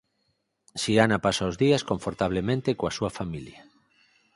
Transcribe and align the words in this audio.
Xiana 0.81 1.17
pasa 1.25 1.49
os 1.49 1.55
días 1.63 1.85
confortablemente 1.89 2.69
coa 2.79 2.95
súa 2.97 3.11
familia. 3.19 3.61